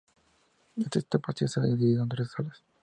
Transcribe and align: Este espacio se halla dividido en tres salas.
Este 0.77 0.97
espacio 0.97 1.47
se 1.47 1.59
halla 1.59 1.75
dividido 1.75 2.01
en 2.01 2.09
tres 2.09 2.31
salas. 2.31 2.63